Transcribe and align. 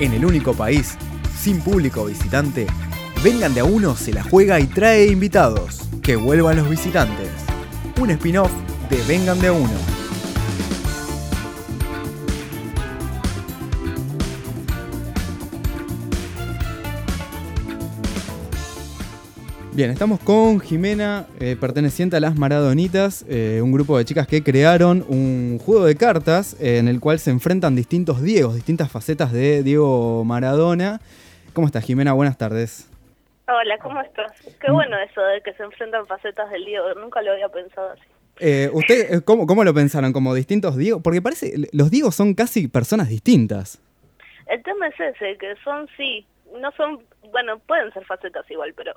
En 0.00 0.12
el 0.12 0.24
único 0.24 0.54
país, 0.54 0.96
sin 1.38 1.60
público 1.60 2.04
visitante, 2.06 2.66
Vengan 3.22 3.54
de 3.54 3.60
a 3.60 3.64
uno 3.64 3.96
se 3.96 4.12
la 4.12 4.24
juega 4.24 4.58
y 4.58 4.66
trae 4.66 5.06
invitados. 5.06 5.82
Que 6.02 6.16
vuelvan 6.16 6.56
los 6.56 6.68
visitantes. 6.68 7.30
Un 8.00 8.10
spin-off 8.10 8.50
de 8.90 9.00
Vengan 9.04 9.40
de 9.40 9.48
a 9.48 9.52
uno. 9.52 9.93
Bien, 19.74 19.90
estamos 19.90 20.20
con 20.20 20.60
Jimena, 20.60 21.26
eh, 21.40 21.56
perteneciente 21.60 22.16
a 22.16 22.20
las 22.20 22.38
Maradonitas, 22.38 23.26
eh, 23.28 23.60
un 23.60 23.72
grupo 23.72 23.98
de 23.98 24.04
chicas 24.04 24.28
que 24.28 24.44
crearon 24.44 25.04
un 25.08 25.58
juego 25.58 25.84
de 25.84 25.96
cartas 25.96 26.56
eh, 26.60 26.78
en 26.78 26.86
el 26.86 27.00
cual 27.00 27.18
se 27.18 27.32
enfrentan 27.32 27.74
distintos 27.74 28.22
Diegos, 28.22 28.54
distintas 28.54 28.88
facetas 28.88 29.32
de 29.32 29.64
Diego 29.64 30.22
Maradona. 30.24 31.00
¿Cómo 31.54 31.66
estás, 31.66 31.84
Jimena? 31.84 32.12
Buenas 32.12 32.38
tardes. 32.38 32.88
Hola, 33.48 33.76
¿cómo 33.78 34.00
estás? 34.00 34.30
Qué 34.60 34.70
mm. 34.70 34.74
bueno 34.74 34.96
eso 34.96 35.20
de 35.20 35.40
que 35.40 35.52
se 35.54 35.64
enfrentan 35.64 36.06
facetas 36.06 36.48
del 36.52 36.64
Diego, 36.64 36.94
nunca 36.94 37.20
lo 37.22 37.32
había 37.32 37.48
pensado 37.48 37.90
así. 37.90 38.68
¿Usted 38.72 39.24
¿cómo, 39.24 39.44
cómo 39.48 39.64
lo 39.64 39.74
pensaron? 39.74 40.12
¿Como 40.12 40.36
distintos 40.36 40.76
Diegos? 40.76 41.02
Porque 41.02 41.20
parece, 41.20 41.52
los 41.72 41.90
Diegos 41.90 42.14
son 42.14 42.34
casi 42.34 42.68
personas 42.68 43.08
distintas. 43.08 43.82
El 44.46 44.62
tema 44.62 44.86
es 44.86 45.00
ese, 45.00 45.36
que 45.36 45.56
son, 45.64 45.88
sí, 45.96 46.24
no 46.60 46.72
son, 46.72 47.04
bueno, 47.30 47.58
pueden 47.60 47.92
ser 47.92 48.04
facetas 48.04 48.48
igual, 48.50 48.72
pero 48.74 48.92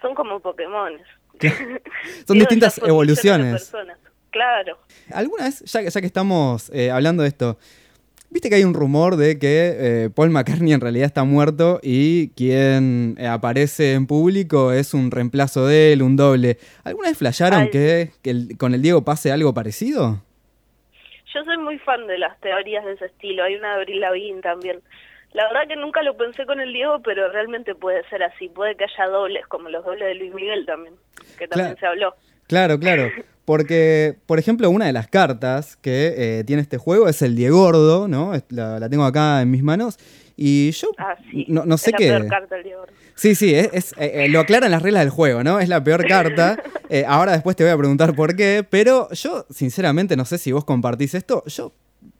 son 0.00 0.14
como 0.14 0.40
Pokémon. 0.40 0.92
son 2.26 2.38
distintas 2.38 2.78
evoluciones. 2.78 3.72
Claro. 4.30 4.78
¿Alguna 5.12 5.44
vez, 5.44 5.60
ya, 5.60 5.82
ya 5.82 6.00
que 6.00 6.06
estamos 6.06 6.70
eh, 6.70 6.90
hablando 6.90 7.22
de 7.22 7.28
esto, 7.28 7.58
viste 8.30 8.48
que 8.48 8.56
hay 8.56 8.64
un 8.64 8.72
rumor 8.72 9.16
de 9.16 9.38
que 9.38 9.74
eh, 9.76 10.10
Paul 10.14 10.30
McCartney 10.30 10.72
en 10.72 10.80
realidad 10.80 11.06
está 11.06 11.24
muerto 11.24 11.80
y 11.82 12.30
quien 12.30 13.16
eh, 13.18 13.26
aparece 13.26 13.92
en 13.92 14.06
público 14.06 14.72
es 14.72 14.94
un 14.94 15.10
reemplazo 15.10 15.66
de 15.66 15.92
él, 15.92 16.02
un 16.02 16.16
doble? 16.16 16.56
¿Alguna 16.82 17.08
vez 17.08 17.18
flasharon 17.18 17.68
que, 17.68 18.10
con 18.58 18.74
el 18.74 18.80
Diego 18.80 19.04
pase 19.04 19.30
algo 19.30 19.52
parecido? 19.52 20.22
Yo 21.34 21.44
soy 21.44 21.58
muy 21.58 21.78
fan 21.78 22.06
de 22.06 22.18
las 22.18 22.38
teorías 22.40 22.84
de 22.84 22.92
ese 22.92 23.06
estilo. 23.06 23.44
Hay 23.44 23.54
una 23.54 23.74
de 23.74 23.80
Abril 23.80 24.00
Lavigne 24.00 24.40
también. 24.40 24.80
La 25.34 25.44
verdad 25.44 25.62
que 25.66 25.76
nunca 25.76 26.02
lo 26.02 26.16
pensé 26.16 26.44
con 26.44 26.60
el 26.60 26.72
Diego, 26.72 27.00
pero 27.02 27.30
realmente 27.30 27.74
puede 27.74 28.06
ser 28.08 28.22
así. 28.22 28.48
Puede 28.48 28.76
que 28.76 28.84
haya 28.84 29.06
dobles, 29.08 29.46
como 29.46 29.68
los 29.68 29.84
dobles 29.84 30.06
de 30.06 30.14
Luis 30.14 30.34
Miguel 30.34 30.66
también, 30.66 30.94
que 31.38 31.48
también 31.48 31.76
se 31.78 31.86
habló. 31.86 32.14
Claro, 32.46 32.78
claro. 32.78 33.08
Porque, 33.44 34.16
por 34.26 34.38
ejemplo, 34.38 34.70
una 34.70 34.86
de 34.86 34.92
las 34.92 35.08
cartas 35.08 35.76
que 35.76 36.14
eh, 36.16 36.44
tiene 36.44 36.62
este 36.62 36.78
juego 36.78 37.08
es 37.08 37.22
el 37.22 37.34
Diegordo, 37.34 38.06
¿no? 38.06 38.32
La, 38.50 38.88
tengo 38.88 39.04
acá 39.04 39.42
en 39.42 39.50
mis 39.50 39.64
manos. 39.64 39.98
Y 40.36 40.70
yo 40.70 40.88
ah, 40.98 41.16
sí. 41.30 41.46
no, 41.48 41.76
sé 41.76 41.90
es 41.90 41.96
qué. 41.96 42.10
La 42.10 42.18
peor 42.18 42.30
carta 42.30 42.56
el 42.56 42.62
Diegordo. 42.62 42.92
Sí, 43.14 43.34
sí, 43.34 43.54
es, 43.54 43.92
eh, 43.98 44.24
eh, 44.24 44.28
lo 44.28 44.40
aclaran 44.40 44.70
las 44.70 44.82
reglas 44.82 45.02
del 45.02 45.10
juego, 45.10 45.42
¿no? 45.42 45.58
Es 45.58 45.68
la 45.68 45.82
peor 45.82 46.06
carta. 46.06 46.56
ahora 47.08 47.32
después 47.32 47.56
te 47.56 47.64
voy 47.64 47.72
a 47.72 47.76
preguntar 47.76 48.14
por 48.14 48.36
qué. 48.36 48.64
Pero 48.68 49.10
yo, 49.10 49.44
sinceramente, 49.50 50.16
no 50.16 50.24
sé 50.24 50.38
si 50.38 50.52
vos 50.52 50.64
compartís 50.64 51.14
esto. 51.14 51.42
Yo 51.46 51.72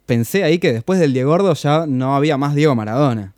pensé 0.06 0.44
ahí 0.44 0.58
que 0.58 0.72
después 0.72 0.98
del 0.98 1.12
Diego 1.12 1.52
ya 1.54 1.86
no 1.86 2.14
había 2.14 2.36
más 2.36 2.54
Diego 2.54 2.74
Maradona. 2.74 3.32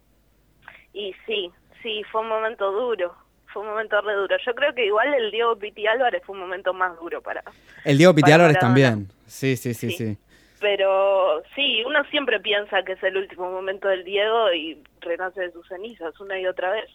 Y 0.92 1.12
sí, 1.26 1.50
sí, 1.82 2.02
fue 2.10 2.22
un 2.22 2.28
momento 2.28 2.70
duro, 2.72 3.14
fue 3.52 3.62
un 3.62 3.68
momento 3.68 4.00
re 4.00 4.14
duro. 4.14 4.36
Yo 4.44 4.54
creo 4.54 4.74
que 4.74 4.86
igual 4.86 5.12
el 5.14 5.30
Diego 5.30 5.56
Piti 5.56 5.86
Álvarez 5.86 6.22
fue 6.24 6.34
un 6.34 6.40
momento 6.40 6.72
más 6.72 6.98
duro 6.98 7.20
para... 7.20 7.42
El 7.84 7.98
Diego 7.98 8.14
Piti 8.14 8.32
Álvarez 8.32 8.58
también, 8.58 9.08
sí, 9.26 9.56
sí, 9.56 9.74
sí, 9.74 9.90
sí, 9.90 10.16
Pero 10.60 11.42
sí, 11.54 11.82
uno 11.84 12.04
siempre 12.10 12.40
piensa 12.40 12.82
que 12.82 12.92
es 12.92 13.02
el 13.02 13.16
último 13.16 13.50
momento 13.50 13.88
del 13.88 14.04
Diego 14.04 14.52
y 14.52 14.82
renace 15.00 15.40
de 15.40 15.52
sus 15.52 15.66
cenizas 15.68 16.18
una 16.20 16.38
y 16.38 16.46
otra 16.46 16.70
vez. 16.70 16.90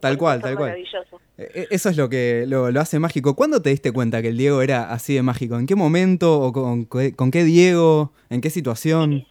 Tal 0.00 0.18
cual, 0.18 0.40
tal 0.40 0.56
cual. 0.56 0.76
E, 0.76 0.86
e, 1.38 1.68
eso 1.70 1.88
es 1.88 1.96
lo 1.96 2.08
que 2.08 2.44
lo, 2.46 2.66
hace 2.80 2.98
mágico. 2.98 3.36
¿Cuándo 3.36 3.62
te 3.62 3.70
diste 3.70 3.92
cuenta 3.92 4.22
que 4.22 4.28
el 4.28 4.36
Diego 4.36 4.62
era 4.62 4.90
así 4.90 5.14
de 5.14 5.22
mágico? 5.22 5.58
¿En 5.58 5.66
qué 5.66 5.76
momento 5.76 6.40
o 6.40 6.52
con, 6.52 6.84
con 6.84 7.30
qué 7.30 7.44
Diego? 7.44 8.12
¿En 8.28 8.40
qué 8.40 8.50
situación? 8.50 9.26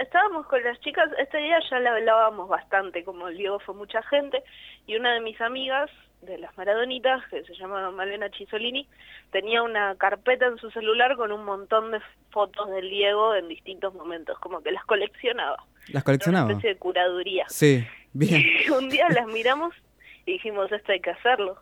estábamos 0.00 0.46
con 0.46 0.62
las 0.64 0.80
chicas, 0.80 1.10
este 1.18 1.38
día 1.38 1.58
ya 1.70 1.78
le 1.78 1.88
hablábamos 1.88 2.48
bastante, 2.48 3.04
como 3.04 3.28
el 3.28 3.36
Diego 3.36 3.58
fue 3.60 3.74
mucha 3.74 4.02
gente, 4.02 4.42
y 4.86 4.96
una 4.96 5.14
de 5.14 5.20
mis 5.20 5.40
amigas 5.40 5.90
de 6.22 6.38
las 6.38 6.56
Maradonitas, 6.56 7.22
que 7.30 7.44
se 7.44 7.54
llama 7.54 7.90
Malena 7.90 8.30
Chisolini, 8.30 8.88
tenía 9.30 9.62
una 9.62 9.94
carpeta 9.96 10.46
en 10.46 10.58
su 10.58 10.70
celular 10.70 11.16
con 11.16 11.32
un 11.32 11.44
montón 11.44 11.92
de 11.92 12.00
fotos 12.30 12.70
del 12.70 12.90
Diego 12.90 13.34
en 13.34 13.48
distintos 13.48 13.94
momentos, 13.94 14.38
como 14.38 14.62
que 14.62 14.70
las 14.70 14.84
coleccionaba. 14.84 15.64
¿Las 15.88 16.04
coleccionaba? 16.04 16.46
Una 16.46 16.54
especie 16.54 16.74
de 16.74 16.78
curaduría. 16.78 17.44
Sí, 17.48 17.86
bien. 18.12 18.42
Y 18.66 18.70
un 18.78 18.88
día 18.88 19.08
las 19.10 19.26
miramos 19.26 19.74
y 20.26 20.32
dijimos, 20.32 20.70
esto 20.72 20.92
hay 20.92 21.00
que 21.00 21.10
hacerlo. 21.10 21.58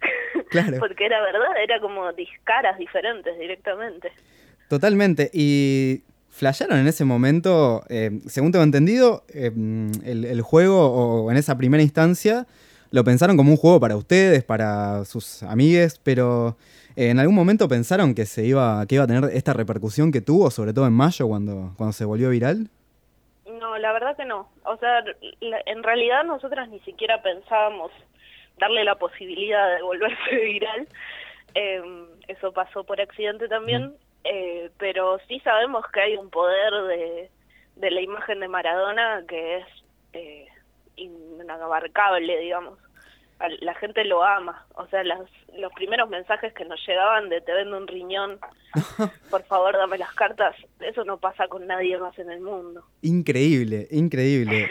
Claro. 0.50 0.78
Porque 0.80 1.06
era 1.06 1.20
verdad, 1.20 1.62
era 1.62 1.80
como 1.80 2.02
caras 2.42 2.76
diferentes 2.78 3.38
directamente. 3.38 4.10
Totalmente. 4.68 5.30
Y 5.32 6.02
flasharon 6.28 6.78
en 6.78 6.88
ese 6.88 7.04
momento, 7.04 7.84
eh, 7.88 8.20
según 8.26 8.50
tengo 8.50 8.64
entendido, 8.64 9.24
eh, 9.28 9.52
el, 10.04 10.40
juego 10.42 10.90
o 10.90 11.30
en 11.30 11.36
esa 11.36 11.56
primera 11.56 11.82
instancia 11.82 12.46
lo 12.90 13.04
pensaron 13.04 13.36
como 13.36 13.50
un 13.52 13.56
juego 13.56 13.78
para 13.80 13.96
ustedes, 13.96 14.42
para 14.42 15.04
sus 15.04 15.42
amigues, 15.42 16.00
pero 16.02 16.56
eh, 16.96 17.10
en 17.10 17.18
algún 17.18 17.34
momento 17.34 17.68
pensaron 17.68 18.14
que 18.14 18.26
se 18.26 18.44
iba, 18.44 18.84
que 18.86 18.96
iba 18.96 19.04
a 19.04 19.06
tener 19.06 19.30
esta 19.32 19.52
repercusión 19.52 20.10
que 20.10 20.20
tuvo, 20.20 20.50
sobre 20.50 20.72
todo 20.72 20.86
en 20.86 20.92
mayo 20.92 21.28
cuando, 21.28 21.74
cuando 21.76 21.92
se 21.92 22.04
volvió 22.04 22.30
viral. 22.30 22.68
No, 23.70 23.78
la 23.78 23.92
verdad 23.92 24.16
que 24.16 24.24
no. 24.24 24.48
O 24.64 24.76
sea, 24.78 25.04
en 25.40 25.82
realidad 25.84 26.24
nosotras 26.24 26.68
ni 26.68 26.80
siquiera 26.80 27.22
pensábamos 27.22 27.92
darle 28.58 28.82
la 28.82 28.96
posibilidad 28.96 29.76
de 29.76 29.82
volverse 29.82 30.36
viral. 30.44 30.88
eso 32.26 32.52
pasó 32.52 32.82
por 32.82 33.00
accidente 33.00 33.46
también. 33.46 33.94
Eh, 34.24 34.70
pero 34.76 35.18
sí 35.28 35.38
sabemos 35.40 35.86
que 35.92 36.00
hay 36.00 36.16
un 36.16 36.30
poder 36.30 36.72
de, 36.88 37.30
de 37.76 37.90
la 37.90 38.00
imagen 38.00 38.40
de 38.40 38.48
Maradona 38.48 39.22
que 39.28 39.58
es 39.58 39.66
eh, 40.14 40.48
inabarcable, 40.96 42.38
digamos. 42.38 42.76
La 43.60 43.74
gente 43.74 44.04
lo 44.04 44.22
ama, 44.22 44.66
o 44.74 44.86
sea, 44.88 45.02
las, 45.02 45.20
los 45.56 45.72
primeros 45.72 46.10
mensajes 46.10 46.52
que 46.52 46.64
nos 46.64 46.78
llegaban 46.86 47.28
de 47.28 47.40
te 47.40 47.52
vendo 47.52 47.78
un 47.78 47.86
riñón, 47.86 48.38
por 49.30 49.42
favor 49.44 49.76
dame 49.76 49.98
las 49.98 50.12
cartas, 50.14 50.54
eso 50.80 51.04
no 51.04 51.18
pasa 51.18 51.48
con 51.48 51.66
nadie 51.66 51.96
más 51.98 52.18
en 52.18 52.30
el 52.30 52.40
mundo. 52.40 52.84
Increíble, 53.02 53.88
increíble. 53.90 54.70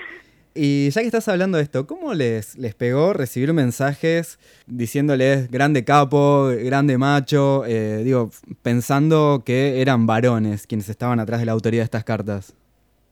Y 0.62 0.90
ya 0.90 1.02
que 1.02 1.08
estás 1.08 1.28
hablando 1.28 1.58
de 1.58 1.64
esto, 1.64 1.88
¿cómo 1.88 2.14
les, 2.14 2.58
les 2.58 2.76
pegó 2.76 3.14
recibir 3.14 3.54
mensajes 3.54 4.40
diciéndoles 4.66 5.50
grande 5.50 5.86
capo, 5.86 6.50
grande 6.64 6.98
macho, 6.98 7.64
eh, 7.66 8.02
digo, 8.04 8.30
pensando 8.64 9.44
que 9.46 9.82
eran 9.82 10.06
varones 10.06 10.68
quienes 10.68 10.90
estaban 10.90 11.20
atrás 11.20 11.40
de 11.40 11.46
la 11.46 11.52
autoría 11.52 11.80
de 11.82 11.86
estas 11.86 12.04
cartas? 12.04 12.56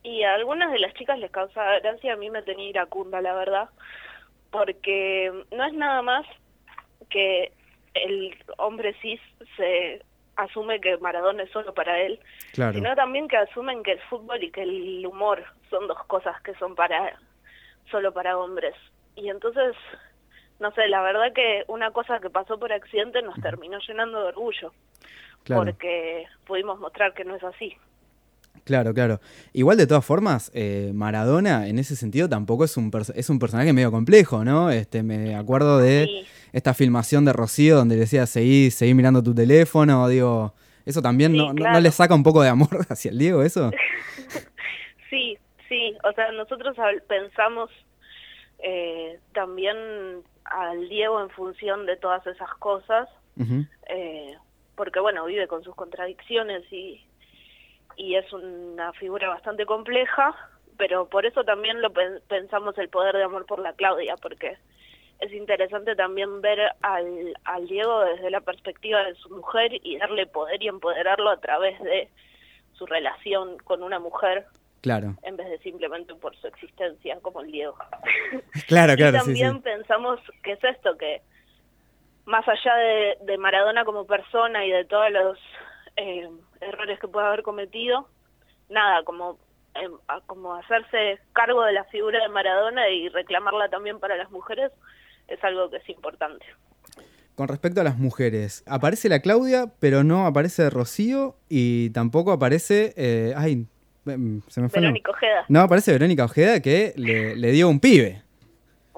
Y 0.03 0.23
a 0.23 0.33
algunas 0.33 0.71
de 0.71 0.79
las 0.79 0.93
chicas 0.95 1.19
les 1.19 1.29
causaba 1.31 1.79
gracia, 1.79 2.13
a 2.13 2.17
mí 2.17 2.29
me 2.29 2.41
tenía 2.41 2.69
iracunda, 2.69 3.21
la 3.21 3.33
verdad, 3.33 3.69
porque 4.51 5.31
no 5.51 5.65
es 5.65 5.73
nada 5.73 6.01
más 6.01 6.25
que 7.09 7.51
el 7.93 8.35
hombre 8.57 8.95
cis 9.01 9.21
se 9.55 10.01
asume 10.35 10.79
que 10.79 10.97
Maradona 10.97 11.43
es 11.43 11.51
solo 11.51 11.73
para 11.73 11.99
él, 11.99 12.19
sino 12.53 12.95
también 12.95 13.27
que 13.27 13.37
asumen 13.37 13.83
que 13.83 13.93
el 13.93 14.01
fútbol 14.01 14.43
y 14.43 14.51
que 14.51 14.61
el 14.61 15.05
humor 15.05 15.43
son 15.69 15.87
dos 15.87 16.03
cosas 16.05 16.39
que 16.41 16.53
son 16.55 16.75
para 16.75 17.17
solo 17.89 18.13
para 18.13 18.37
hombres. 18.37 18.75
Y 19.15 19.29
entonces, 19.29 19.75
no 20.59 20.71
sé, 20.71 20.87
la 20.87 21.01
verdad 21.01 21.33
que 21.33 21.63
una 21.67 21.91
cosa 21.91 22.19
que 22.19 22.29
pasó 22.29 22.59
por 22.59 22.71
accidente 22.71 23.21
nos 23.21 23.39
terminó 23.41 23.79
llenando 23.79 24.21
de 24.21 24.27
orgullo, 24.27 24.73
porque 25.47 26.27
pudimos 26.45 26.79
mostrar 26.79 27.13
que 27.13 27.25
no 27.25 27.35
es 27.35 27.43
así. 27.43 27.75
Claro, 28.67 28.93
claro. 28.93 29.21
Igual 29.53 29.77
de 29.77 29.87
todas 29.87 30.03
formas, 30.03 30.51
eh, 30.53 30.91
Maradona 30.93 31.69
en 31.69 31.79
ese 31.79 31.95
sentido 31.95 32.27
tampoco 32.27 32.65
es 32.65 32.75
un, 32.75 32.91
es 33.15 33.29
un 33.29 33.39
personaje 33.39 33.71
medio 33.71 33.91
complejo, 33.91 34.43
¿no? 34.43 34.69
Este, 34.69 35.03
me 35.03 35.37
acuerdo 35.37 35.77
de 35.77 36.25
esta 36.51 36.73
filmación 36.73 37.23
de 37.23 37.31
Rocío 37.31 37.77
donde 37.77 37.95
decía, 37.95 38.25
seguí, 38.25 38.69
seguí 38.69 38.93
mirando 38.93 39.23
tu 39.23 39.33
teléfono, 39.33 40.09
digo, 40.09 40.53
¿eso 40.85 41.01
también 41.01 41.31
no, 41.31 41.53
no, 41.53 41.79
le 41.79 41.91
saca 41.91 42.13
un 42.13 42.23
poco 42.23 42.41
de 42.41 42.49
amor 42.49 42.67
hacia 42.89 43.09
el 43.09 43.17
Diego 43.17 43.41
eso? 43.41 43.71
sí, 45.09 45.37
sí, 45.69 45.95
o 46.03 46.11
sea, 46.11 46.33
nosotros 46.33 46.75
pensamos 47.07 47.69
eh, 48.59 49.17
también 49.33 49.77
al 50.43 50.89
Diego 50.89 51.21
en 51.21 51.29
función 51.29 51.85
de 51.85 51.95
todas 51.95 52.27
esas 52.27 52.53
cosas, 52.55 53.07
eh, 53.87 54.35
porque 54.75 54.99
bueno, 54.99 55.23
vive 55.23 55.47
con 55.47 55.63
sus 55.63 55.73
contradicciones 55.73 56.63
y 56.69 57.07
y 57.97 58.15
es 58.15 58.31
una 58.31 58.93
figura 58.93 59.27
bastante 59.29 59.65
compleja, 59.65 60.35
pero 60.77 61.09
por 61.09 61.25
eso 61.25 61.43
también 61.43 61.81
lo 61.81 61.91
pensamos 62.27 62.77
el 62.77 62.89
poder 62.89 63.15
de 63.17 63.23
amor 63.23 63.45
por 63.45 63.59
la 63.59 63.73
Claudia, 63.73 64.15
porque 64.21 64.57
es 65.19 65.33
interesante 65.33 65.95
también 65.95 66.41
ver 66.41 66.59
al, 66.81 67.33
al 67.43 67.67
Diego 67.67 68.01
desde 68.05 68.29
la 68.29 68.41
perspectiva 68.41 69.03
de 69.03 69.15
su 69.15 69.29
mujer 69.29 69.71
y 69.83 69.97
darle 69.97 70.27
poder 70.27 70.61
y 70.61 70.67
empoderarlo 70.67 71.29
a 71.29 71.39
través 71.39 71.79
de 71.81 72.09
su 72.73 72.85
relación 72.85 73.57
con 73.57 73.83
una 73.83 73.99
mujer 73.99 74.45
Claro. 74.81 75.15
En 75.23 75.35
vez 75.35 75.49
de 75.49 75.57
simplemente 75.59 76.13
por 76.15 76.35
su 76.37 76.47
existencia, 76.47 77.19
como 77.21 77.41
el 77.41 77.51
Diego. 77.51 77.75
Claro, 78.67 78.95
claro. 78.97 79.17
y 79.17 79.19
también 79.19 79.61
pensamos 79.61 80.19
que 80.43 80.53
es 80.53 80.63
esto, 80.63 80.97
que 80.97 81.21
más 82.25 82.47
allá 82.47 82.75
de, 83.21 83.37
Maradona 83.37 83.85
como 83.85 84.05
persona 84.05 84.65
y 84.65 84.71
de 84.71 84.85
todos 84.85 85.11
los 85.11 85.39
eh, 85.95 86.29
errores 86.61 86.99
que 86.99 87.07
puede 87.07 87.27
haber 87.27 87.43
cometido, 87.43 88.07
nada, 88.69 89.03
como, 89.03 89.37
eh, 89.75 89.89
como 90.25 90.55
hacerse 90.55 91.19
cargo 91.33 91.63
de 91.63 91.73
la 91.73 91.83
figura 91.85 92.21
de 92.21 92.29
Maradona 92.29 92.89
y 92.89 93.09
reclamarla 93.09 93.69
también 93.69 93.99
para 93.99 94.15
las 94.15 94.31
mujeres 94.31 94.71
es 95.27 95.43
algo 95.43 95.69
que 95.69 95.77
es 95.77 95.89
importante. 95.89 96.45
Con 97.35 97.47
respecto 97.47 97.81
a 97.81 97.83
las 97.83 97.97
mujeres, 97.97 98.63
aparece 98.65 99.09
la 99.09 99.19
Claudia, 99.19 99.67
pero 99.79 100.03
no 100.03 100.25
aparece 100.25 100.69
Rocío 100.71 101.35
y 101.49 101.91
tampoco 101.91 102.31
aparece. 102.31 102.93
Eh, 102.97 103.33
ay, 103.37 103.67
se 104.05 104.61
me 104.61 104.69
fue. 104.69 104.81
Verónica 104.81 105.11
Ojeda. 105.11 105.45
No, 105.47 105.61
aparece 105.61 105.91
Verónica 105.91 106.25
Ojeda 106.25 106.61
que 106.61 106.93
le, 106.95 107.51
dio 107.51 107.69
un 107.69 107.79
pibe. 107.79 108.23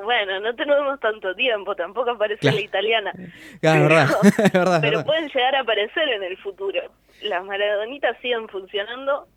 Bueno, 0.03 0.39
no 0.39 0.55
tenemos 0.55 0.99
tanto 0.99 1.35
tiempo, 1.35 1.75
tampoco 1.75 2.11
aparece 2.11 2.51
la 2.51 2.61
italiana. 2.61 3.11
Claro, 3.59 3.83
es 4.23 4.51
verdad, 4.53 4.79
pero 4.81 5.03
pueden 5.03 5.27
llegar 5.27 5.55
a 5.55 5.61
aparecer 5.61 6.07
en 6.09 6.23
el 6.23 6.37
futuro. 6.37 6.81
Las 7.23 7.43
maradonitas 7.43 8.17
siguen 8.21 8.47
funcionando. 8.47 9.27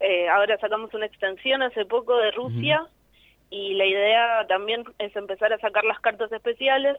Eh, 0.00 0.28
ahora 0.28 0.58
sacamos 0.58 0.92
una 0.94 1.06
extensión 1.06 1.62
hace 1.62 1.84
poco 1.84 2.16
de 2.16 2.30
Rusia 2.32 2.86
y 3.50 3.74
la 3.74 3.84
idea 3.86 4.46
también 4.46 4.84
es 4.98 5.14
empezar 5.16 5.52
a 5.52 5.58
sacar 5.58 5.84
las 5.84 5.98
cartas 6.00 6.30
especiales 6.30 6.96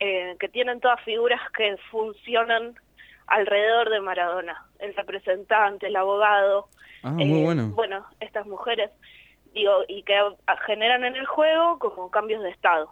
eh, 0.00 0.36
que 0.38 0.48
tienen 0.48 0.80
todas 0.80 1.00
figuras 1.02 1.40
que 1.56 1.76
funcionan 1.90 2.74
alrededor 3.26 3.90
de 3.90 4.00
Maradona, 4.00 4.66
el 4.78 4.94
representante, 4.94 5.86
el 5.86 5.96
abogado, 5.96 6.68
ah, 7.02 7.10
muy 7.12 7.40
eh, 7.40 7.44
bueno. 7.44 7.68
bueno, 7.68 8.04
estas 8.20 8.46
mujeres, 8.46 8.90
digo, 9.54 9.84
y 9.88 10.02
que 10.02 10.18
generan 10.66 11.04
en 11.04 11.16
el 11.16 11.26
juego 11.26 11.78
como 11.78 12.10
cambios 12.10 12.42
de 12.42 12.50
estado. 12.50 12.90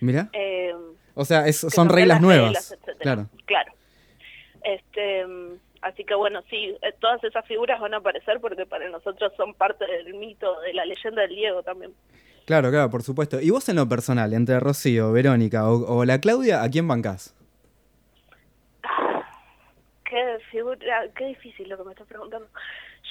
Mira. 0.00 0.28
Eh, 0.32 0.74
o 1.14 1.24
sea, 1.24 1.52
son, 1.52 1.88
reglas 1.88 2.20
nuevas. 2.20 2.76
claro. 3.00 3.28
Claro. 3.44 3.72
Este, 4.62 5.26
así 5.82 6.04
que 6.04 6.14
bueno, 6.14 6.42
sí, 6.48 6.76
todas 7.00 7.22
esas 7.24 7.44
figuras 7.46 7.80
van 7.80 7.94
a 7.94 7.98
aparecer 7.98 8.40
porque 8.40 8.66
para 8.66 8.88
nosotros 8.88 9.32
son 9.36 9.54
parte 9.54 9.84
del 9.86 10.14
mito, 10.14 10.60
de 10.60 10.74
la 10.74 10.84
leyenda 10.84 11.22
del 11.22 11.34
Diego 11.34 11.62
también. 11.62 11.92
Claro, 12.48 12.70
claro, 12.70 12.88
por 12.88 13.02
supuesto. 13.02 13.40
¿Y 13.40 13.50
vos 13.50 13.68
en 13.68 13.76
lo 13.76 13.88
personal, 13.88 14.32
entre 14.32 14.58
Rocío, 14.58 15.12
Verónica 15.12 15.68
o, 15.68 16.04
la 16.04 16.18
Claudia, 16.18 16.62
a 16.62 16.70
quién 16.70 16.88
bancás? 16.88 17.34
Qué 20.08 20.38
figura, 20.50 21.08
qué 21.14 21.26
difícil 21.26 21.68
lo 21.68 21.76
que 21.76 21.84
me 21.84 21.90
estás 21.90 22.06
preguntando. 22.06 22.48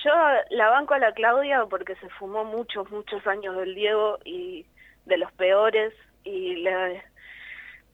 Yo 0.03 0.11
la 0.51 0.69
banco 0.69 0.93
a 0.93 0.99
la 0.99 1.13
Claudia 1.13 1.65
porque 1.69 1.95
se 1.95 2.09
fumó 2.09 2.43
muchos, 2.45 2.89
muchos 2.91 3.25
años 3.27 3.55
del 3.57 3.75
Diego 3.75 4.19
y 4.23 4.65
de 5.05 5.17
los 5.17 5.31
peores 5.33 5.93
y 6.23 6.57
le, 6.57 7.03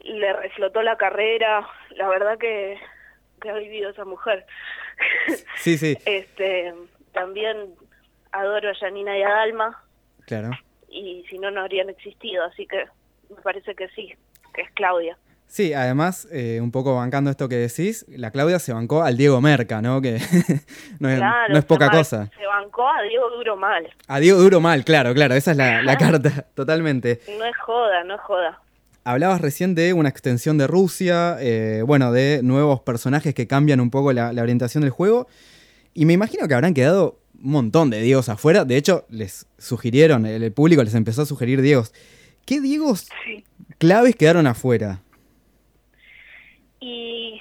le 0.01 0.33
reflotó 0.33 0.81
la 0.81 0.97
carrera. 0.97 1.67
La 1.91 2.07
verdad 2.09 2.37
que, 2.37 2.77
que 3.41 3.49
ha 3.49 3.55
vivido 3.55 3.89
esa 3.89 4.05
mujer. 4.05 4.45
Sí, 5.55 5.77
sí. 5.77 5.97
este, 6.05 6.73
también 7.13 7.73
adoro 8.31 8.69
a 8.69 8.75
Janina 8.75 9.17
y 9.17 9.23
a 9.23 9.29
Dalma. 9.29 9.83
Claro 10.27 10.51
y 10.93 11.25
si 11.29 11.39
no, 11.39 11.51
no 11.51 11.61
habrían 11.61 11.89
existido. 11.89 12.43
Así 12.45 12.67
que 12.67 12.85
me 13.29 13.41
parece 13.41 13.75
que 13.75 13.89
sí, 13.89 14.13
que 14.53 14.61
es 14.61 14.71
Claudia. 14.71 15.17
Sí, 15.53 15.71
además, 15.71 16.27
eh, 16.31 16.57
un 16.63 16.71
poco 16.71 16.95
bancando 16.95 17.29
esto 17.29 17.47
que 17.47 17.57
decís, 17.57 18.07
la 18.09 18.31
Claudia 18.31 18.57
se 18.57 18.73
bancó 18.73 19.03
al 19.03 19.17
Diego 19.17 19.39
Merca, 19.39 19.83
¿no? 19.83 20.01
Que 20.01 20.19
no, 20.99 21.07
es, 21.07 21.65
poca 21.65 21.91
cosa. 21.91 22.27
Se 22.35 22.47
bancó 22.47 22.89
a 22.89 23.03
Diego 23.03 23.29
Duro 23.29 23.55
Mal. 23.55 23.87
A 24.07 24.19
Diego 24.19 24.39
Duro 24.39 24.59
Mal, 24.59 24.83
claro, 24.83 25.13
claro, 25.13 25.35
esa 25.35 25.51
es 25.51 25.57
la, 25.57 25.95
carta, 25.99 26.47
totalmente. 26.55 27.21
No 27.37 27.45
es 27.45 27.55
joda, 27.63 28.03
no 28.03 28.15
es 28.15 28.21
joda. 28.21 28.61
Hablabas 29.03 29.41
recién 29.41 29.75
de 29.75 29.93
una 29.93 30.09
extensión 30.09 30.57
de 30.57 30.65
Rusia, 30.65 31.37
eh, 31.39 31.83
bueno, 31.85 32.11
de 32.11 32.41
nuevos 32.41 32.81
personajes 32.81 33.35
que 33.35 33.45
cambian 33.45 33.79
un 33.79 33.91
poco 33.91 34.11
la, 34.11 34.33
la 34.33 34.41
orientación 34.41 34.81
del 34.81 34.89
juego. 34.89 35.27
Y 35.93 36.05
me 36.05 36.13
imagino 36.13 36.47
que 36.47 36.55
habrán 36.55 36.73
quedado 36.73 37.19
un 37.35 37.51
montón 37.51 37.91
de 37.91 38.01
Diegos 38.01 38.27
afuera. 38.27 38.65
De 38.65 38.75
hecho, 38.75 39.05
les 39.07 39.45
sugirieron, 39.59 40.25
el, 40.25 40.51
público 40.51 40.83
les 40.83 40.95
empezó 40.95 41.21
a 41.21 41.25
sugerir 41.27 41.61
Diegos. 41.61 41.93
¿Qué 42.43 42.59
Diegos 42.59 43.07
claves 43.77 44.15
quedaron 44.15 44.47
afuera? 44.47 45.03
Y 46.85 47.39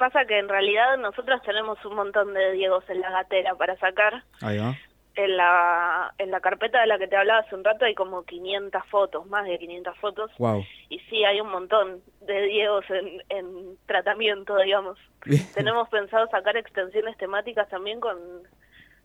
pasa 0.00 0.24
que 0.24 0.38
en 0.38 0.48
realidad 0.48 0.96
nosotros 0.96 1.42
tenemos 1.42 1.84
un 1.84 1.94
montón 1.94 2.32
de 2.32 2.52
Diegos 2.52 2.88
en 2.88 3.02
la 3.02 3.10
gatera 3.10 3.54
para 3.54 3.76
sacar. 3.76 4.24
Ahí 4.40 4.58
va. 4.58 4.74
En 5.14 5.36
la, 5.36 6.14
en 6.16 6.30
la 6.30 6.40
carpeta 6.40 6.80
de 6.80 6.86
la 6.86 6.98
que 6.98 7.06
te 7.06 7.16
hablaba 7.16 7.40
hace 7.40 7.54
un 7.54 7.64
rato 7.64 7.84
hay 7.84 7.94
como 7.94 8.22
500 8.22 8.82
fotos, 8.86 9.26
más 9.26 9.44
de 9.44 9.58
500 9.58 9.98
fotos. 9.98 10.30
Wow. 10.38 10.64
Y 10.88 11.00
sí, 11.00 11.22
hay 11.24 11.42
un 11.42 11.50
montón 11.50 12.00
de 12.22 12.42
Diegos 12.42 12.88
en, 12.88 13.22
en 13.28 13.76
tratamiento, 13.84 14.56
digamos. 14.56 14.98
Tenemos 15.54 15.90
pensado 15.90 16.26
sacar 16.28 16.56
extensiones 16.56 17.18
temáticas 17.18 17.68
también 17.68 18.00
con 18.00 18.16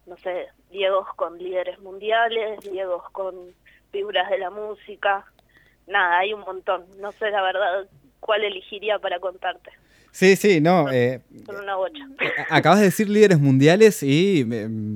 no 0.05 0.15
sé, 0.17 0.47
Diegos 0.69 1.07
con 1.15 1.37
líderes 1.37 1.79
mundiales, 1.79 2.59
Diegos 2.61 3.03
con 3.11 3.35
figuras 3.91 4.29
de 4.29 4.37
la 4.37 4.49
música, 4.49 5.25
nada, 5.87 6.19
hay 6.19 6.33
un 6.33 6.41
montón. 6.41 6.85
No 6.99 7.11
sé 7.11 7.31
la 7.31 7.41
verdad 7.41 7.87
cuál 8.19 8.43
elegiría 8.43 8.99
para 8.99 9.19
contarte. 9.19 9.71
Sí, 10.15 10.37
sí, 10.37 10.61
no. 10.61 10.89
Eh, 10.89 11.19
una 11.49 11.75
bocha. 11.75 12.07
Eh, 12.21 12.29
acabas 12.49 12.79
de 12.79 12.85
decir 12.85 13.09
líderes 13.09 13.37
mundiales 13.37 14.01
y 14.01 14.47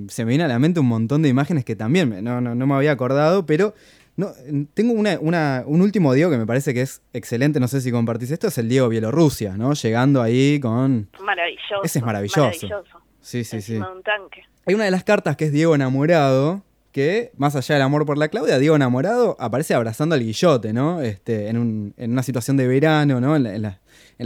se 0.08 0.24
me 0.24 0.30
viene 0.30 0.46
a 0.46 0.48
la 0.48 0.60
mente 0.60 0.80
un 0.80 0.86
montón 0.86 1.22
de 1.24 1.28
imágenes 1.28 1.66
que 1.66 1.76
también 1.76 2.24
no, 2.24 2.40
no, 2.40 2.56
no 2.56 2.68
me 2.68 2.74
había 2.74 2.94
acordado, 2.94 3.46
pero 3.46 3.74
no, 4.16 4.32
tengo 4.74 4.94
una, 4.94 5.20
una, 5.20 5.64
un 5.66 5.82
último 5.82 6.14
Diego 6.14 6.32
que 6.32 6.38
me 6.38 6.46
parece 6.46 6.74
que 6.74 6.84
es 6.84 7.02
excelente, 7.12 7.60
no 7.60 7.68
sé 7.68 7.82
si 7.82 7.92
compartís 7.92 8.32
esto, 8.32 8.48
es 8.48 8.58
el 8.60 8.70
Diego 8.70 8.88
Bielorrusia, 8.88 9.58
¿no? 9.58 9.74
Llegando 9.74 10.22
ahí 10.22 10.58
con... 10.62 11.10
Maravilloso. 11.22 11.84
Ese 11.84 12.00
es 12.00 12.06
maravilloso. 12.06 12.86
Sí, 13.20 13.44
sí, 13.44 13.62
sí. 13.62 13.76
Un 13.76 14.02
tanque. 14.02 14.46
Hay 14.68 14.74
una 14.74 14.86
de 14.86 14.92
las 14.92 15.04
cartas 15.04 15.36
que 15.36 15.44
es 15.44 15.52
Diego 15.52 15.76
enamorado, 15.76 16.64
que 16.94 17.34
más 17.36 17.58
allá 17.58 17.76
del 17.76 17.82
amor 17.82 18.06
por 18.06 18.18
la 18.18 18.30
Claudia, 18.30 18.58
Diego 18.58 18.78
enamorado 18.78 19.36
aparece 19.38 19.74
abrazando 19.74 20.16
al 20.16 20.22
guillote, 20.22 20.72
¿no? 20.72 21.02
Este, 21.02 21.50
en, 21.50 21.58
un, 21.58 21.94
en 21.98 22.14
una 22.14 22.24
situación 22.24 22.56
de 22.56 22.68
verano, 22.68 23.20
¿no? 23.20 23.36
En, 23.36 23.76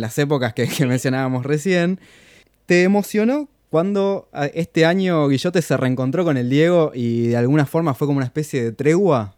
las 0.01 0.18
épocas 0.18 0.54
que, 0.54 0.68
mencionábamos 0.86 1.45
recién. 1.45 2.00
¿Te 2.66 2.84
emocionó 2.84 3.48
cuando 3.69 4.30
este 4.54 4.86
año 4.86 5.28
Guillote 5.28 5.62
se 5.62 5.78
reencontró 5.78 6.24
con 6.24 6.38
el 6.38 6.50
Diego 6.50 6.92
y 6.94 7.28
de 7.28 7.38
alguna 7.38 7.66
forma 7.66 7.94
fue 7.94 8.07
como 8.07 8.18
una 8.18 8.26
especie 8.26 8.64
de 8.64 8.71
tregua? 8.71 9.35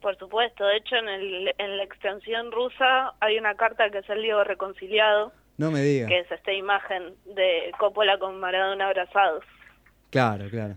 Por 0.00 0.18
supuesto, 0.18 0.66
de 0.66 0.76
hecho 0.76 0.96
en, 0.96 1.08
el, 1.08 1.54
en 1.56 1.76
la 1.78 1.84
extensión 1.84 2.52
rusa 2.52 3.14
hay 3.20 3.38
una 3.38 3.54
carta 3.54 3.88
que 3.90 3.98
es 3.98 4.10
el 4.10 4.22
Diego 4.22 4.44
reconciliado. 4.44 5.32
No 5.56 5.70
me 5.70 5.80
digas. 5.80 6.08
Que 6.08 6.18
es 6.20 6.30
esta 6.30 6.52
imagen 6.52 7.14
de 7.34 7.72
Coppola 7.78 8.18
con 8.18 8.38
Maradona 8.38 8.86
abrazados. 8.88 9.44
Claro, 10.10 10.48
claro. 10.50 10.76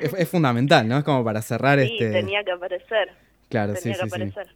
Es, 0.00 0.28
fundamental, 0.28 0.86
¿no? 0.86 0.98
Es 0.98 1.04
como 1.04 1.24
para 1.24 1.42
cerrar 1.42 1.78
sí, 1.80 1.92
este... 1.92 2.12
tenía 2.12 2.44
que 2.44 2.52
aparecer. 2.52 3.12
Claro, 3.48 3.74
tenía 3.74 3.94
sí, 3.94 4.00
que 4.00 4.06
aparecer. 4.06 4.46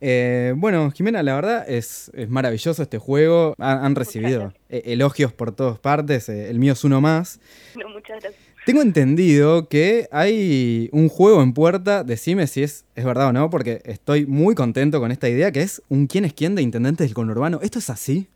Eh, 0.00 0.52
bueno, 0.56 0.90
Jimena, 0.90 1.22
la 1.22 1.34
verdad 1.34 1.68
es, 1.68 2.10
es 2.14 2.28
maravilloso 2.28 2.82
este 2.82 2.98
juego. 2.98 3.54
Han, 3.58 3.94
recibido 3.94 4.52
e, 4.68 4.82
elogios 4.86 5.32
por 5.32 5.54
todas 5.54 5.78
partes. 5.78 6.28
Eh, 6.28 6.50
el 6.50 6.58
mío 6.58 6.72
es 6.72 6.84
uno 6.84 7.00
más. 7.00 7.40
No, 7.74 7.88
muchas 7.88 8.20
gracias. 8.22 8.54
Tengo 8.64 8.80
entendido 8.80 9.68
que 9.68 10.08
hay 10.10 10.88
un 10.92 11.10
juego 11.10 11.42
en 11.42 11.52
puerta. 11.52 12.02
Decime 12.02 12.46
si 12.46 12.62
es, 12.62 12.86
es 12.94 13.04
verdad 13.04 13.28
o 13.28 13.32
no, 13.32 13.50
porque 13.50 13.82
estoy 13.84 14.24
muy 14.24 14.54
contento 14.54 15.00
con 15.00 15.12
esta 15.12 15.28
idea, 15.28 15.52
que 15.52 15.60
es 15.60 15.82
un 15.90 16.06
quién 16.06 16.24
es 16.24 16.32
quién 16.32 16.54
de 16.54 16.62
intendentes 16.62 17.06
del 17.06 17.14
conurbano. 17.14 17.60
¿Esto 17.62 17.78
es 17.78 17.90
así? 17.90 18.28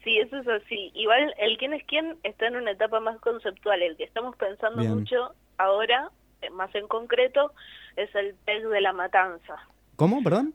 Sí, 0.03 0.19
eso 0.19 0.37
es 0.37 0.47
así. 0.49 0.91
Igual 0.95 1.33
el 1.39 1.57
quién 1.57 1.71
es 1.71 1.81
quién 1.85 2.17
está 2.23 2.47
en 2.47 2.57
una 2.57 2.71
etapa 2.71 2.99
más 2.99 3.17
conceptual. 3.21 3.81
El 3.81 3.95
que 3.95 4.03
estamos 4.03 4.35
pensando 4.35 4.83
mucho 4.83 5.33
ahora, 5.57 6.11
eh, 6.41 6.49
más 6.49 6.75
en 6.75 6.89
concreto, 6.89 7.53
es 7.95 8.13
el 8.13 8.35
TEC 8.43 8.63
de 8.63 8.81
la 8.81 8.91
matanza. 8.91 9.55
¿Cómo, 10.03 10.21
perdón? 10.21 10.53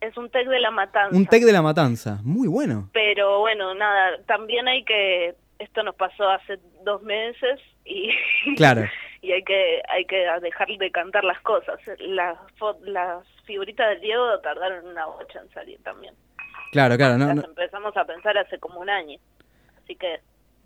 Es 0.00 0.16
un 0.16 0.30
TEC 0.30 0.48
de 0.48 0.58
la 0.58 0.70
matanza. 0.70 1.14
Un 1.14 1.26
TEC 1.26 1.44
de 1.44 1.52
la 1.52 1.60
matanza, 1.60 2.20
muy 2.22 2.48
bueno. 2.48 2.88
Pero 2.94 3.40
bueno, 3.40 3.74
nada, 3.74 4.16
también 4.24 4.66
hay 4.66 4.82
que... 4.82 5.34
Esto 5.58 5.82
nos 5.82 5.94
pasó 5.94 6.26
hace 6.30 6.58
dos 6.82 7.02
meses 7.02 7.60
y... 7.84 8.08
Claro. 8.56 8.88
y 9.20 9.32
hay 9.32 9.44
que 9.44 9.82
hay 9.90 10.06
que 10.06 10.26
dejar 10.40 10.68
de 10.68 10.90
cantar 10.90 11.22
las 11.22 11.38
cosas. 11.42 11.78
Las, 11.98 12.38
las 12.80 13.26
figuritas 13.44 13.90
del 13.90 14.00
Diego 14.00 14.40
tardaron 14.40 14.86
una 14.86 15.04
bocha 15.04 15.40
en 15.40 15.50
salir 15.50 15.78
también. 15.82 16.14
Claro, 16.70 16.96
claro. 16.96 17.18
No, 17.18 17.30
empezamos 17.30 17.94
a 17.94 18.06
pensar 18.06 18.38
hace 18.38 18.58
como 18.58 18.80
un 18.80 18.88
año. 18.88 19.18
Así 19.84 19.96
que... 19.96 20.18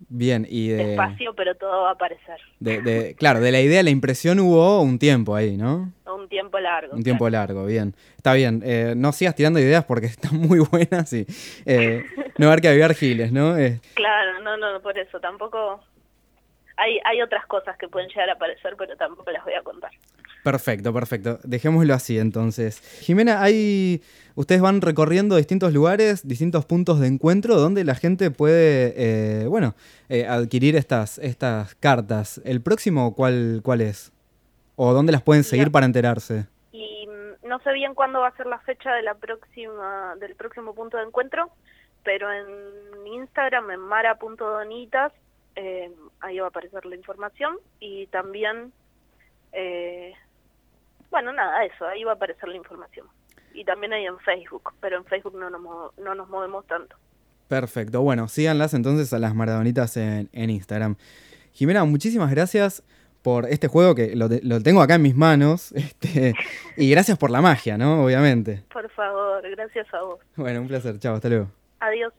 Bien, 0.09 0.45
y 0.47 0.69
de... 0.69 0.87
Despacio, 0.87 1.33
pero 1.33 1.55
todo 1.55 1.83
va 1.83 1.89
a 1.89 1.93
aparecer. 1.93 2.39
De, 2.59 3.15
claro, 3.17 3.39
de 3.39 3.51
la 3.51 3.61
idea, 3.61 3.81
la 3.83 3.89
impresión 3.89 4.39
hubo 4.39 4.81
un 4.81 4.99
tiempo 4.99 5.35
ahí, 5.35 5.57
¿no? 5.57 5.91
Un 6.05 6.29
tiempo 6.29 6.59
largo. 6.59 6.95
Un 6.95 7.03
tiempo 7.03 7.29
largo, 7.29 7.65
bien. 7.65 7.95
Está 8.15 8.33
bien. 8.33 8.61
Eh, 8.63 8.93
no 8.95 9.11
sigas 9.11 9.35
tirando 9.35 9.59
ideas 9.59 9.85
porque 9.85 10.05
están 10.07 10.37
muy 10.37 10.59
buenas 10.59 11.11
y 11.13 11.25
eh, 11.65 12.05
no 12.37 12.51
hay 12.51 12.59
que 12.59 12.69
avivar 12.69 12.93
giles, 12.93 13.31
¿no? 13.31 13.55
Claro, 13.95 14.41
no, 14.41 14.57
no, 14.57 14.79
por 14.81 14.97
eso. 14.97 15.19
Tampoco 15.19 15.81
hay, 16.77 16.99
hay 17.03 17.21
otras 17.21 17.45
cosas 17.47 17.77
que 17.77 17.87
pueden 17.87 18.09
llegar 18.09 18.29
a 18.29 18.33
aparecer, 18.33 18.75
pero 18.77 18.95
tampoco 18.95 19.31
las 19.31 19.43
voy 19.43 19.53
a 19.53 19.61
contar. 19.63 19.91
Perfecto, 20.47 20.93
perfecto. 20.93 21.39
Dejémoslo 21.43 21.93
así 21.93 22.17
entonces. 22.17 22.79
Jimena, 23.01 23.41
hay. 23.41 24.01
Ustedes 24.35 24.61
van 24.61 24.79
recorriendo 24.79 25.35
distintos 25.35 25.73
lugares, 25.73 26.25
distintos 26.25 26.65
puntos 26.65 27.01
de 27.01 27.07
encuentro 27.07 27.55
donde 27.55 27.83
la 27.83 27.95
gente 27.95 28.31
puede, 28.31 28.93
eh, 28.95 29.47
bueno, 29.47 29.75
eh, 30.07 30.25
adquirir 30.25 30.77
estas, 30.77 31.17
estas 31.17 31.75
cartas. 31.75 32.39
¿El 32.45 32.61
próximo 32.61 33.13
cuál, 33.13 33.59
cuál 33.61 33.81
es? 33.81 34.13
¿O 34.77 34.93
dónde 34.93 35.11
las 35.11 35.21
pueden 35.21 35.43
seguir 35.43 35.69
para 35.69 35.85
enterarse? 35.85 36.45
Y 36.71 37.07
mm, 37.07 37.45
no 37.49 37.59
sé 37.59 37.73
bien 37.73 37.93
cuándo 37.93 38.21
va 38.21 38.29
a 38.29 38.37
ser 38.37 38.45
la 38.45 38.59
fecha 38.59 38.93
de 38.93 39.01
la 39.01 39.15
próxima, 39.15 40.15
del 40.21 40.35
próximo 40.35 40.73
punto 40.73 40.95
de 40.95 41.03
encuentro, 41.03 41.49
pero 42.05 42.31
en 42.31 42.45
Instagram, 43.05 43.69
en 43.71 43.81
mara.donitas, 43.81 45.11
eh, 45.57 45.91
ahí 46.21 46.39
va 46.39 46.45
a 46.45 46.49
aparecer 46.49 46.85
la 46.85 46.95
información 46.95 47.57
y 47.81 48.07
también, 48.07 48.71
eh, 49.51 49.86
bueno, 51.17 51.33
nada, 51.33 51.65
eso, 51.65 51.83
ahí 51.87 52.03
va 52.03 52.11
a 52.11 52.15
aparecer 52.15 52.47
la 52.47 52.57
información. 52.57 53.07
Y 53.51 53.65
también 53.65 53.91
hay 53.91 54.05
en 54.05 54.19
Facebook, 54.19 54.71
pero 54.79 54.97
en 54.97 55.05
Facebook 55.05 55.35
no 55.35 55.49
nos, 55.49 55.97
no 55.97 56.13
nos 56.13 56.29
movemos 56.29 56.67
tanto. 56.67 56.95
Perfecto, 57.47 58.01
bueno, 58.01 58.27
síganlas 58.27 58.75
entonces 58.75 59.11
a 59.13 59.19
las 59.19 59.33
maradonitas 59.33 59.97
en, 59.97 60.29
en 60.31 60.51
Instagram. 60.51 60.95
Jimena, 61.53 61.85
muchísimas 61.85 62.29
gracias 62.29 62.83
por 63.23 63.47
este 63.47 63.67
juego 63.67 63.95
que 63.95 64.15
lo, 64.15 64.29
lo, 64.43 64.61
tengo 64.61 64.79
acá 64.79 64.95
en 64.95 65.01
mis 65.01 65.15
manos. 65.15 65.73
Este, 65.75 66.35
y 66.75 66.91
gracias 66.91 67.17
por 67.17 67.31
la 67.31 67.41
magia, 67.41 67.79
¿no? 67.79 68.05
Obviamente. 68.05 68.63
Por 68.71 68.87
favor, 68.91 69.41
gracias 69.49 69.91
a 69.95 70.01
vos. 70.03 70.19
Bueno, 70.35 70.61
un 70.61 70.67
placer. 70.67 70.99
Chao, 70.99 71.15
hasta 71.15 71.29
luego. 71.29 71.47
Adiós. 71.79 72.13